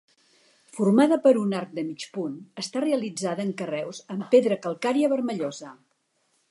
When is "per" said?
1.25-1.33